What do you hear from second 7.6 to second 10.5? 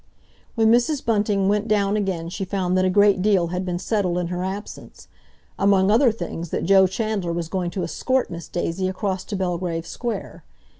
to escort Miss Daisy across to Belgrave Square.